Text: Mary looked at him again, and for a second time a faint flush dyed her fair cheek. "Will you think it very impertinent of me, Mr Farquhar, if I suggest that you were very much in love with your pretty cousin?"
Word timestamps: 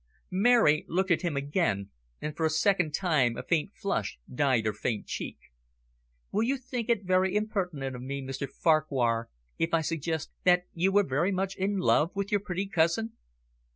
Mary 0.33 0.83
looked 0.87 1.11
at 1.11 1.21
him 1.21 1.37
again, 1.37 1.91
and 2.19 2.35
for 2.35 2.43
a 2.43 2.49
second 2.49 2.91
time 2.91 3.37
a 3.37 3.43
faint 3.43 3.71
flush 3.75 4.17
dyed 4.33 4.65
her 4.65 4.73
fair 4.73 4.97
cheek. 5.05 5.37
"Will 6.31 6.41
you 6.41 6.57
think 6.57 6.89
it 6.89 7.03
very 7.03 7.35
impertinent 7.35 7.95
of 7.95 8.01
me, 8.01 8.19
Mr 8.19 8.49
Farquhar, 8.49 9.29
if 9.59 9.75
I 9.75 9.81
suggest 9.81 10.31
that 10.43 10.63
you 10.73 10.91
were 10.91 11.03
very 11.03 11.31
much 11.31 11.55
in 11.55 11.77
love 11.77 12.09
with 12.15 12.31
your 12.31 12.39
pretty 12.41 12.65
cousin?" 12.65 13.11